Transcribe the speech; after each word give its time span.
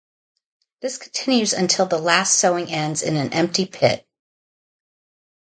This 0.81 0.97
continues 0.97 1.53
until 1.53 1.85
the 1.85 1.99
last 1.99 2.39
sowing 2.39 2.69
ends 2.71 3.03
in 3.03 3.15
an 3.17 3.33
empty 3.33 3.67
pit. 3.67 4.03